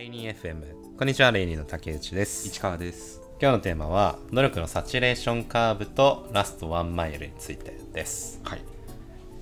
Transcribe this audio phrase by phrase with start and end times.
[0.00, 2.48] レイニー FM こんにちはレイニーの竹内です。
[2.48, 3.20] 市川です。
[3.38, 8.40] 今日のテーマは努力のサチュレーションカーブとラストワンマイルについてです。
[8.42, 8.62] はい。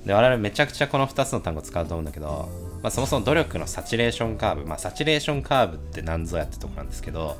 [0.04, 2.48] で我々めちゃくちゃこの2つの単語使うと思うんだけど、
[2.82, 7.36] まあ、そもそも努力のサチュレーションカーブ、まあ、サチュレーションカーブって何ぞやってとこなんですけどはい。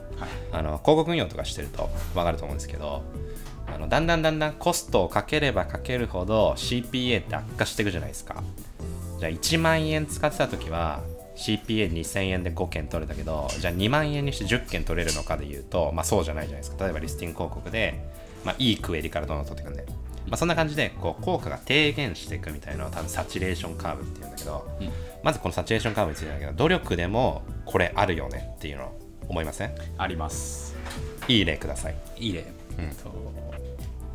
[0.52, 3.02] あの広告運用とかしてると分かると思うんですけど
[3.66, 8.44] あのだんだんだんだんコストをかければかけるほど CPA って悪化していくじゃないですか。
[9.18, 11.02] じゃあ1万円使ってた時は
[11.38, 16.84] CPA2000 円で5件取れたけどじゃあ2万円にして10件取れるのかでいうと、まあ、そうじゃないじゃないですか。
[16.84, 18.00] 例えばリスティング広告で、
[18.44, 19.86] まあ、いいクエリからどんどん取っていくんで、
[20.26, 24.90] まあ、そんな感じでこう効果が低減していくみたいなのを多分サチュレーションカーブっていうんだけど、うん。
[25.22, 28.98] まずこのサチュレーションカーブについてだけど努力でもこれあるよねっていうのを
[29.28, 29.74] 思いません？
[29.96, 30.74] あります。
[31.28, 31.96] いい例ください。
[32.16, 32.44] いい例、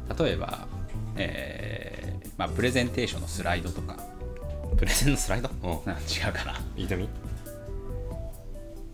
[0.08, 0.68] と例えば、
[1.16, 3.98] えーまあ、プレゼンテーションのスライドとか
[4.84, 5.50] プレゼンのスライド？
[5.50, 5.70] うん。
[5.72, 5.74] 違
[6.30, 6.60] うかな。
[6.76, 7.08] 言ってみ。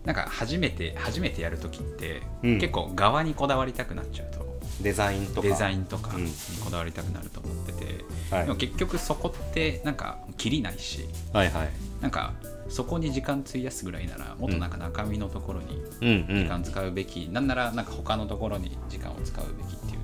[0.04, 2.60] なんか初めて初めてやるときって、うん。
[2.60, 4.60] 結構側にこだわりたくなっちゃうと。
[4.80, 5.48] デザインとか。
[5.48, 6.26] デザインとかうん。
[6.26, 6.32] に
[6.64, 8.44] こだわりたくなると思ってて、はい。
[8.44, 11.08] でも結局そこってなんか切りないし。
[11.32, 11.70] はいはい。
[12.00, 12.34] なんか
[12.68, 16.44] そこに時間費やすぐらいならもっとなんか中身のところにうんうん。
[16.44, 19.99] 時間使うべき、なんならなんか他のところに時間を使うべきっていう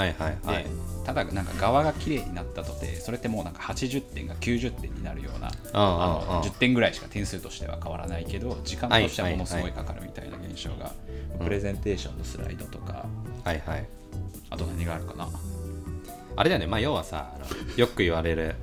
[0.00, 0.66] はいはいで、はい。
[1.04, 10.92] ただなんか側が綺麗になったとてそれってもうなんか80点が90点になるようなああのあああ10点ぐらいしか点数としては変わらないけど時間としてはものすごいかかるみたいな現象が
[11.38, 13.06] プレゼンテーションのスライドとか。
[13.44, 13.86] はいはい。
[14.50, 15.28] あと何があるかな？
[16.36, 16.66] あれだよね。
[16.66, 17.32] まあ要はさ
[17.76, 18.54] よく言われる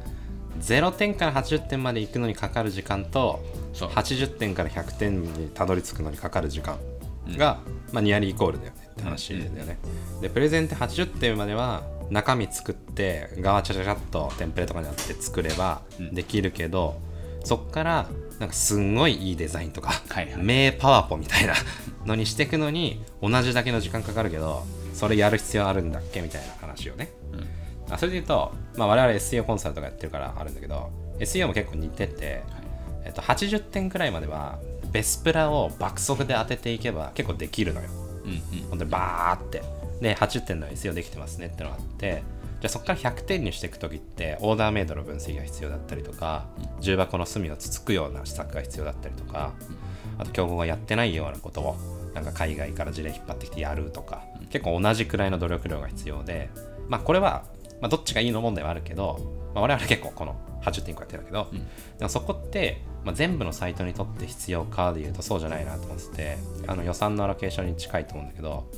[0.59, 3.43] 0点から80点まで行くのにかかる時間と
[3.73, 3.89] そう。
[3.89, 6.79] 80点から100点にたどり着くのにかかる時間
[7.37, 7.59] が、
[7.91, 9.77] まあ、ニアリーイコールだよねって話だよね、
[10.21, 16.13] でプレゼンって80点までは中身作って側ちゃちゃちゃっとテンプレとかになって作ればうん。
[16.13, 16.99] できるけど、
[17.43, 18.07] そっから
[18.39, 20.43] なんかすんごいいいデザインとか、はいはい。
[20.43, 21.53] 名パワポみたいな
[22.05, 24.63] のにしていくのに同じだけの時間かかるけど
[24.93, 27.11] それやる必要あるんだっけみたいな話をね。
[27.33, 27.93] うん。
[27.93, 32.43] あそれで言うと、まあ、我々 SEO コンサルとかやってるからあるんだけど SEO も結構似てて、
[33.05, 34.59] えっと、80点くらいまでは
[34.91, 37.87] ベスプラを爆速で当てていけば結構できるのよ
[38.27, 38.69] うんうん。
[38.69, 39.63] 本当にバーって。
[40.01, 42.23] で80点の SEO できてますねってのがあって。
[42.59, 46.47] じゃあそこから100点にしていく時ってオーダーメイドの分析が必要だったりとか
[46.79, 49.53] 重箱の隅をつつくような施策が必要だったりとか
[50.17, 51.77] あと競合がやってないようなことを
[52.15, 56.49] なんか海外から事例引っ張ってきてやるとか結構同じくらいの努力量が必要で
[56.87, 57.45] まあこれは、
[57.79, 59.19] まあ、どっちがいいの問題はあるけど、
[59.53, 61.59] まあ、我々結構この80点個やってるんだけど、うん。
[61.59, 61.65] で
[62.01, 66.37] もそこって、まあ、全部のサイトにとって必要かでいうとそうじゃないなと思ってて
[66.67, 68.69] あの予算のアロケーションに近いと思うんだけど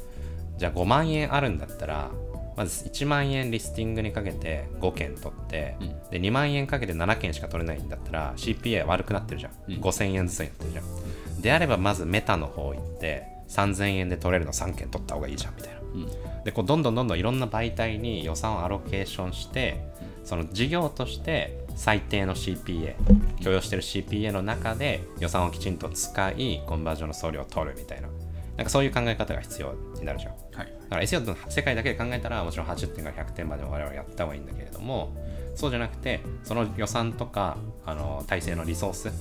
[0.57, 2.11] じゃあ5万円あるんだったら
[2.55, 5.87] まず1万円リスティングにかけて5件取って、うん。
[6.11, 9.81] で2万円かけて7件しか取れないんだったら CPA 悪くなってるじゃん、うん。
[9.81, 15.79] 5000円ずつになってるじゃん、であればまずメタの方行って3000円で取れるの3件取った方がいいじゃんみたいな。
[15.79, 16.43] うん。
[16.43, 19.81] でこうどんどんどんどんいろんな媒体に予算をアロケーションして
[20.25, 22.95] その事業として最低の CPA
[23.41, 28.09] 許容してる CPA の中で予算をきちんと使いコンバージョンの送料を取るみたいな。
[28.57, 30.33] なんかそういう考え方が必要になるじゃん。
[30.33, 30.73] はい。
[30.89, 35.15] だから SEO の世界だけで考えたらもちろん80点から100点まで我々はやった方がいいんだけれども
[35.55, 39.11] そうじゃなくてその予算とかあの体制のリソース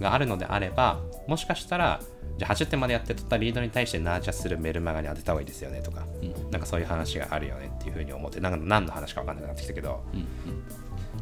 [0.00, 2.00] があるのであればもしかしたら
[2.38, 6.50] じゃあ80点までやって取ったリードに対してナーチャするメルマガに当てた方がいいですよねとか、うん。
[6.50, 10.26] なんかそういう話があるよねっていうふうに思ってなんか何の話か分かんなくなってきたけどうん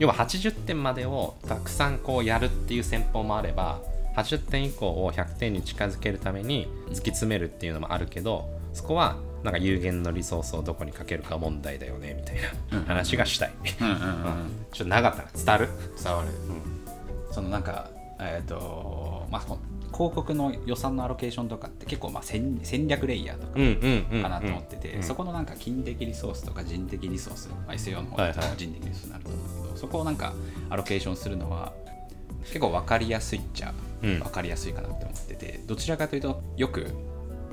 [0.00, 3.80] 要は80点までをたくさんこうやるっていう戦法もあれば
[4.16, 12.36] 80点以降を100点に近づけるために突き詰めるっていうのもあるけどそこはなんか有限のリソースをどこにかけるか問題だよねみたい
[12.70, 14.66] な話がしたい、うんうんうんうん。
[14.72, 15.68] ちょっと長かったな伝わる。
[16.02, 16.28] 伝わる、
[17.30, 17.88] そのなんか
[18.18, 19.42] えっ、とまあ
[19.92, 25.02] 広告の予算のアロケーションとかって結構まあ戦戦略レイヤーとかかなと思ってて、うん。
[25.02, 30.32] そこのなんか金的リソースとか人的リソース、まあ、SEO の方だ人的リソースになると思うけど、そこをなんか
[30.68, 31.72] アロケーションするのは
[32.44, 36.86] 結構分かりやすいっちゃうん分かりやすいかなって思ってて、どちらかというとよく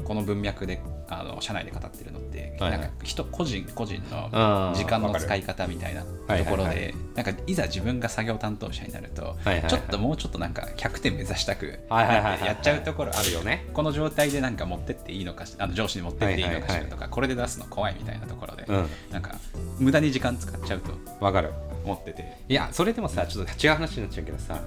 [0.03, 2.79] この文脈であの社内で語ってるのって、はいはい。
[2.79, 9.69] なんか人個人個人の時間の使い方みたいなはいところはいはでなんかいざ自分が作業担当者になると、はいはいはい。
[9.69, 12.45] ちょっともうちょっとなんか100点目指したくはいはいはいはい。
[12.45, 13.67] やっちゃうところあるよね。
[13.73, 18.87] この状態でなんか持ってっていいのかしあの上司に持ってっていいのかしはいはいらとか、これで出すの怖いみたいなところで、うん。
[19.11, 19.35] なんか
[19.79, 21.51] 無駄に時間使っちゃうとわかる。
[21.83, 22.37] 思ってて。
[22.49, 24.61] いやそれでもさちょっと違う話になっちゃうけどさ、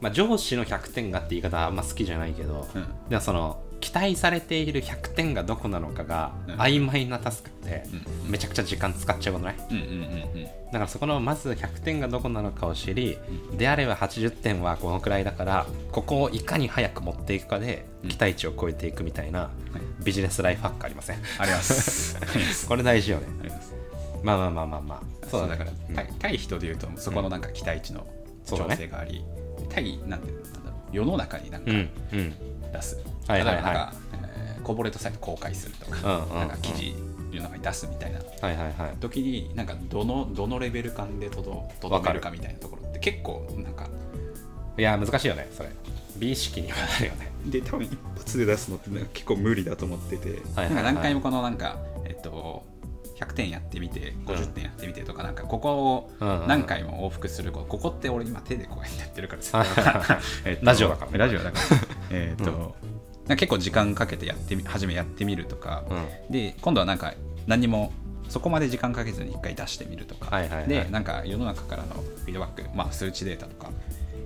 [0.00, 2.86] まあ、上司の100点がって言い方はあんま好きじゃないけど、うん。
[3.08, 6.54] でもそのき期待されている100点がどこなのかがうん。
[6.56, 7.84] 曖昧なタスクって
[8.24, 8.30] うん。
[8.30, 9.94] めちゃくちゃ時間使っちゃうことないうんうんうんう
[10.40, 10.44] ん。
[10.44, 13.18] だからそこのまず100点がどこなのかを知り、
[13.56, 18.10] であれば80点はこのくらいだからここをいかに早く持っていくかでうん。
[18.10, 19.50] 期待値を超えていくみたいな
[20.04, 22.66] ビジネスライフハックありませんありますあります。
[22.68, 23.26] これ大事よね。
[23.40, 23.74] あります。
[24.22, 25.26] まあまあまあまあまあ。
[25.26, 25.94] そうだから、うん。
[25.94, 28.06] 対対人で言うとそこのなんか期待値の
[28.44, 29.24] 調整があり、
[29.68, 30.96] 対なんてなんだろう。
[30.96, 31.90] 世の中になんかうん。
[32.12, 32.34] うん
[32.72, 33.54] 出す、はいはいはい。
[33.54, 36.38] 例えばなんか、えーコーポレートサイト公開するとか、うんうんうん。
[36.40, 36.94] なんか記事
[37.32, 38.18] 世の中に出すみたいな。
[38.18, 38.96] はいはいはい。
[39.00, 43.88] 時になんかどのどのレベル感でとどとどめるかみたいなところって結構なんか
[44.76, 45.70] いや難しいよねそれ。
[46.18, 47.30] 美意識にはなるよね。
[47.46, 50.68] で多分一発で出すのって結構無理だと思ってて、はいはいはい。
[50.68, 52.66] なんか何回もこのなんかえっと
[53.18, 56.10] 100点やってみて50点やってみてとか、なんかここを
[56.46, 60.18] 何回も往復するこここって俺今手でこうやってやってるから
[60.62, 61.10] ラジオだから。
[61.10, 61.76] ね ラジオだから。
[62.10, 65.94] えっと、なんか結構時間かけてやってみ初めやってみるとか、う
[66.30, 66.32] ん。
[66.32, 67.14] で今度はなんか
[67.46, 67.92] 何にも
[68.28, 70.68] そこまで時間かけずに一回出してみるとか、はいはいはい。
[70.68, 73.70] でなんか世の中からのフィードバック、まあ、数値データとか。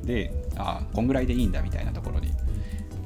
[0.04, 2.32] であこんぐらいでいいんだみたいなところに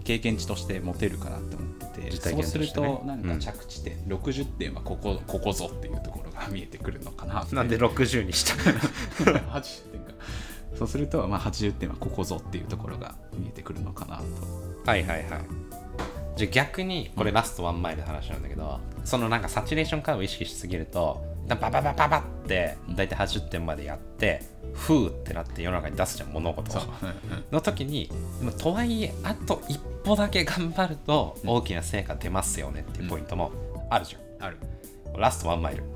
[0.04, 1.65] 経験値として持てるかなって思
[2.12, 3.22] そうする験となん。
[3.22, 8.54] か着地点、60点はここここぞっていうところが見えてくるのかななんで60にした？
[9.24, 10.12] 80点か。
[10.78, 14.24] そうすると、まあ、80点はここぞっていうところが見えてくるのかなと。
[14.90, 15.28] はいはいはい。
[16.36, 24.42] じゃあ逆にこれラストワンマイルの話なんだけど、そのなんかサチュレーションカーブを意識しすぎるとババババババって大体80点までやって
[24.74, 26.82] ふーってなって世の中に出すじゃん物事を。
[27.52, 28.10] の時に
[28.40, 33.52] でもとはいえあと一歩だけ頑張ると大きな成果出ますよねっていうポイントも
[33.90, 34.56] あるじゃん、ある、
[35.16, 35.86] ラストワンマイル、う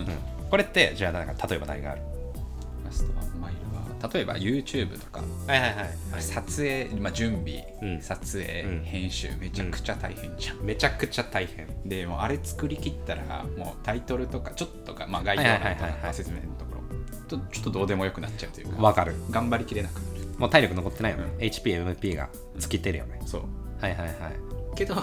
[0.00, 0.06] ん。
[0.50, 2.02] これってじゃあなんか例えば何がある？
[2.92, 5.84] ラストワンマイルは例えば YouTube とかはいはいは
[6.18, 8.02] い撮影、まあ、準備、うん。
[8.02, 8.84] 撮影、うん。
[8.84, 11.66] 編集めちゃくちゃ大変じゃん、めちゃくちゃ大変。
[11.86, 16.98] でもうあれ作り切ったらもうタイトルとかちょっとか、まあ、概要欄とか説明のところ
[17.28, 19.14] ちょちょっとどうでもよくなっちゃうというかわかる。
[19.30, 20.28] 頑張りきれなくなる。
[20.38, 21.38] もう体力残ってないよね、うん。
[21.38, 22.28] HPMP が
[22.58, 23.42] 尽きてるよね、そう。
[23.80, 24.16] はいはいはい。
[24.76, 24.94] けど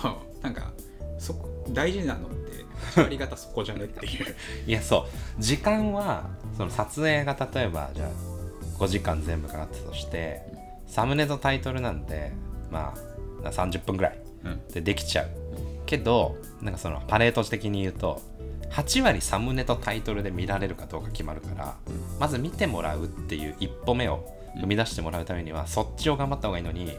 [0.42, 0.72] なんか
[1.18, 2.66] そこ大事なのって
[2.96, 4.36] 8割方そこじゃねっていう。
[4.68, 5.08] いやそ
[5.38, 5.42] う。
[5.42, 8.10] 時間はその撮影が例えばじゃあ
[8.80, 10.42] 5時間全部かかったとして
[10.88, 12.32] サムネとタイトルなんで
[12.72, 12.94] ま
[13.44, 14.68] あ30分ぐらいうん。
[14.68, 15.28] でできちゃう。
[15.86, 18.22] けどなんかそのパレート的に言うと
[18.72, 21.76] 8割サムネとタイトルで見られるかどうか決まるから、
[22.20, 24.26] まず見てもらうっていう一歩目を
[24.62, 26.96] 踏み出してもらうためには、そっちを頑張った方がいいのに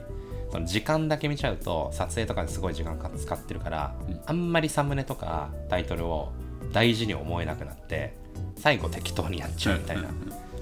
[0.51, 4.21] その時間だけ見ちゃうと撮影とかですごい時間か使ってるから、うん。
[4.27, 6.33] あんまりサムネとかタイトルを
[6.73, 8.15] 大事に思えなくなって
[8.57, 10.09] 最後適当にやっちゃうみたいな、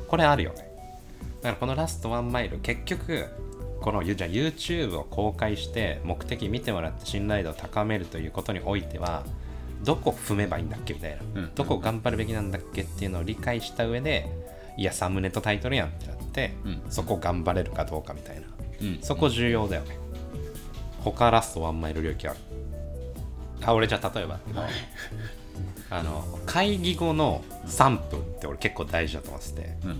[0.06, 0.69] これあるよね。
[1.43, 3.26] だからこのラストワンマイル結局
[3.81, 9.25] このじゃあ YouTube を公開して目的見てもらって信頼度を高めるということにおいては
[9.85, 14.26] どこ踏めばいいんだっけみたいな、うんどこ頑張るべきなんだっけっていうのを理解した上で
[14.76, 18.58] いやサムネとタイトルやんってなって、うんそこ頑張れるかどうかみたいなうん
[19.03, 19.99] そこ重要だよね、
[21.01, 22.39] 他ラストワンマイル領域ある。
[23.65, 24.41] あ俺じゃあ例えば。
[25.91, 29.77] あの会議後の3分って俺結構大事だと思ってて。
[29.85, 29.99] うんうん。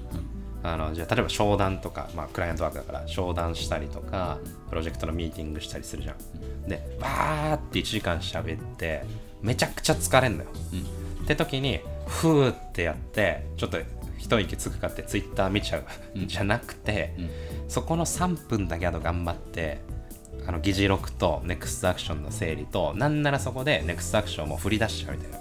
[0.63, 4.39] あのじゃあ例えば商談とか、まあ、クライアントワークだから商談したりとか
[4.69, 6.69] プロジェクトのミーティングしたりするじゃん。
[6.69, 9.05] でわーって1時間喋って
[9.41, 10.51] めちゃくちゃ疲れんのよ。
[10.73, 11.25] うん。
[11.25, 13.79] って時にふーってやってちょっと
[14.19, 15.85] 一息つくかってツイッター見ちゃう、
[16.17, 16.29] うん。
[16.29, 17.31] じゃなくて、うん。
[17.69, 19.81] そこの3分だけあと頑張って
[20.47, 25.39] あの議事録とネクストアクションの整理となんならそこでネクストアクションも振り出しちゃうみたいな。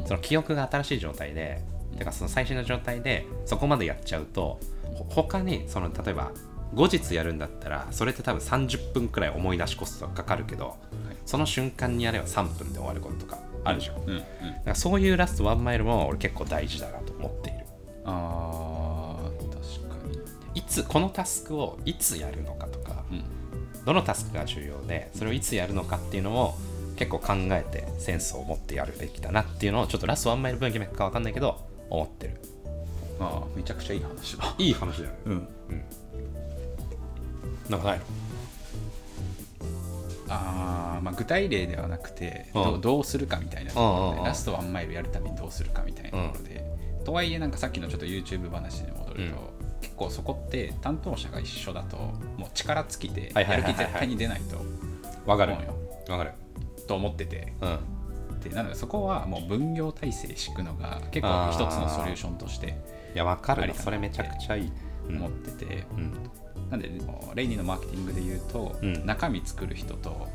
[0.00, 0.06] うん。
[0.06, 1.62] その記憶が新しい状態で
[1.96, 4.60] てかその最新の状態でそこまでやっちゃうと
[4.94, 6.30] ほ他にその例えば
[6.74, 10.76] 後日やるんだったらそれって多分30分くらい思い出しコストがかかるけど
[11.24, 14.16] その瞬間にやれば3分で終わることとかあるじゃん、だかうん。
[14.16, 14.24] うん。
[14.64, 17.55] らそういうラストワンマイルも俺結構大事だなと思って
[18.06, 20.60] あー確かに。
[20.60, 23.24] いつこのタスクをいつやるのかとかうん。
[23.84, 26.54] どのタスクが重要でそれをいつやるのかっていうのを
[26.96, 31.60] 結構考えてセンスを持ってやるべきだなっていうのをちょっとラストワンマイル分岐か分かんないけど
[31.90, 32.40] 思ってる。
[33.20, 34.54] ああめちゃくちゃいい話だ。
[34.58, 35.10] いい話だよ。
[35.10, 35.48] ねうん。
[37.68, 38.04] なんかないの？
[40.28, 42.64] あーまあ具体例ではなくてうん。
[42.64, 44.16] どうどうするかみたいなところうんうんうん。
[44.16, 46.64] でラストワンマイルやるためにどうするかみたいなところで
[47.06, 54.56] とはいえなんかさっきのちょっと YouTube 話に戻ると結構そこって担当者が一緒だともう力尽きてやる気絶対に出ないと
[55.24, 55.52] わかる。
[56.08, 56.32] わかる。
[56.88, 57.52] と思ってて。
[57.60, 57.66] う
[58.34, 58.40] ん。
[58.40, 62.76] でなのでそこはもう分業体制敷くのが結構一つのソリューションとして
[63.14, 64.72] いやわかるそれめちゃくちゃいい。
[65.08, 65.16] うん。
[65.18, 66.12] 思ってて、うん。
[66.70, 66.90] なんで
[67.36, 69.06] レイニーのマーケティングで言うと、うん。
[69.06, 70.26] 中身作る人と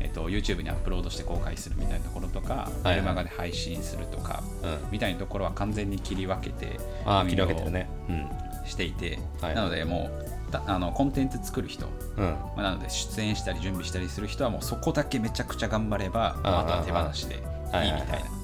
[0.00, 2.94] えっと、YouTube にアップロードして公開するみたいなところとか、はい。
[2.94, 4.78] メルマガで配信するとか、うん。
[4.90, 7.88] みたいなところは完全に切り分けてあ切り分けてるね。
[8.08, 8.28] うん。
[8.66, 9.54] していて、はい。
[9.54, 10.10] なのでも
[10.48, 12.24] うだあのコンテンツ作る人、うん。
[12.24, 17.38] まあなので出演したり準備したりする人はもうそこだけめちゃくちゃ頑張ればあああとは手放しでい。
[17.38, 17.82] いみたいな。
[17.82, 18.40] はいはいはい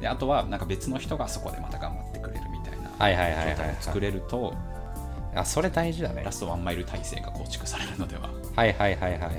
[0.00, 4.54] であとはなんか別の人がそこでまた頑張ってくれるみたいなはいはいはいはい状態を作れると
[5.34, 6.22] あそれ大事だね。
[6.24, 8.30] ラストワンマイル体制が構築されるのでは。
[8.54, 9.38] はいはいはいはいはいはいはい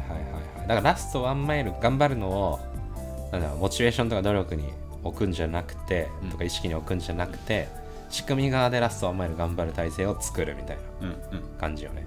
[0.70, 2.60] だからラストワンマイル頑張るのを
[3.32, 4.70] なんだろうモチベーションとか努力に
[5.04, 6.30] 置くんじゃなくて、うん。
[6.30, 7.68] とか意識に置くんじゃなくて
[8.10, 11.58] 仕組み側でラストワンマイル頑張る体制を作るみたいなうんうん。
[11.60, 12.06] 感じよね。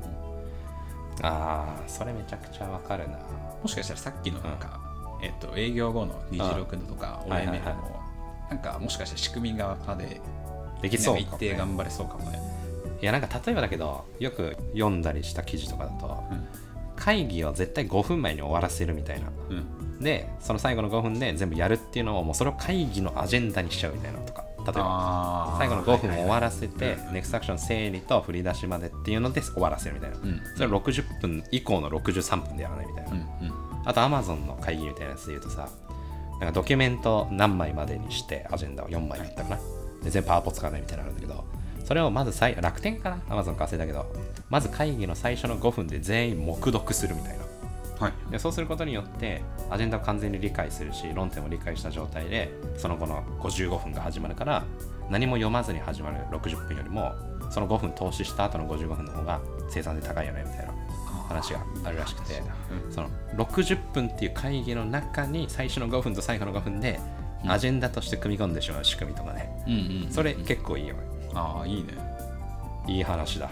[1.23, 3.19] ああそれめちゃくちゃわかるな。
[3.63, 4.81] もしかしたらさっきのなんか、
[5.23, 7.61] えっと営業後の虹色くんとかうんはい OML はい。
[7.63, 8.01] はいも
[8.49, 10.21] なんかもしかしたら仕組み側で
[10.83, 12.39] できそう一定頑張れそうかもね。
[13.01, 16.49] いやなんか例えばだけどよく読んだりした記事とかだとうん
[17.03, 19.27] 会議を絶対5分前に終わらせるみたいな。
[19.51, 19.99] うん。
[19.99, 24.45] でその最後の5分で全部やるっていうのをもうそれを会議のアジェンダにしちゃうみたいなのとか。
[24.65, 30.17] 例えば最後の5分を終わらせてはいはいはいネクストアクション整理と振り出しまでっていうので終わらせるみたいな。
[30.17, 30.41] うん。
[30.55, 33.11] それは60分以降の63分でやらないみたいな。
[33.11, 33.27] うんうん。
[33.85, 35.69] あと Amazon の会議みたいなやつで言うとさ
[36.39, 39.61] なんかドキュメント何枚までにしてアジェンダを4枚だったかな、
[40.03, 41.45] で全部パワポ使わないみたいなのあるんだけど
[41.93, 44.11] それをまず最楽天かな？Amazon か忘れたけど。
[44.49, 47.45] まず会議の最初の5分で全員黙読するみたいな。
[48.07, 48.31] はい。
[48.31, 54.65] でそうすることによってアジェンダを完全に理解するし論点を理解した状態でその後の55分が始まるから
[55.11, 57.13] 何も読まずに始まる60分よりも
[57.51, 60.73] その5分投資した後の55分の方が生産性高いよねみたいな
[61.29, 62.43] 話があるらしくて。
[62.89, 66.99] その60分っていう会議の中に最初の5分と最後の5分で
[67.47, 71.95] アジェンダとして組み込んでしまう仕組みとかね、それ結構いいよねああいいね。
[72.87, 73.49] いい話だ、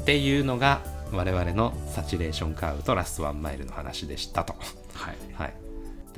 [0.00, 0.80] っていうのが
[1.12, 4.54] 我々のサチュレーションカーブとラストワンマイルの話でしたと。
[4.94, 5.16] はい。
[5.34, 5.54] はい。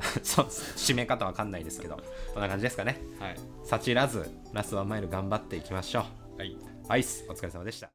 [0.22, 2.00] そう締め方わかんないですけど
[2.32, 3.00] こんな感じですかね。
[3.18, 3.36] はい。
[3.64, 6.04] サチらずラストワンマイル頑張っていきましょ
[6.36, 6.38] う。
[6.38, 6.56] はい。
[6.88, 7.90] アイスお疲れ様でした